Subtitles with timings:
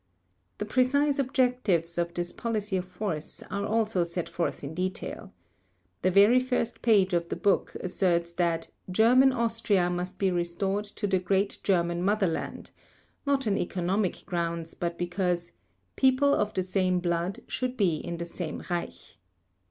[0.57, 5.31] The precise objectives of this policy of force are also set forth in detail.
[6.01, 11.05] The very first page of the book asserts that "German Austria must be restored to
[11.05, 12.71] the great German Motherland,"
[13.27, 15.51] not on economic grounds, but because
[15.95, 19.19] "people of the same blood should be in the same Reich."